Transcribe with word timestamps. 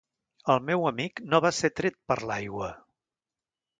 El 0.53 0.61
meu 0.69 0.85
amic 0.91 1.21
no 1.33 1.41
va 1.47 1.53
ser 1.57 1.71
tret 1.81 1.99
per 2.13 2.19
l'aigua... 2.31 2.71